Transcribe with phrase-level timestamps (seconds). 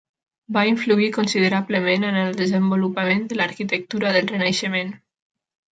[0.55, 4.97] Va influir considerablement en el desenvolupament de l'arquitectura del Renaixement.